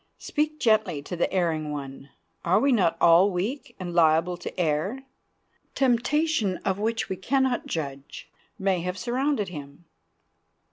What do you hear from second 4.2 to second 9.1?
to err? Temptation, of which we can not judge, may have